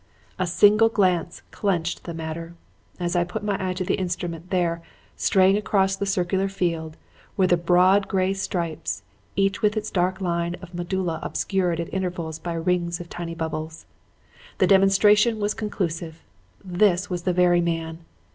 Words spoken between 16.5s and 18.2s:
This was the very man.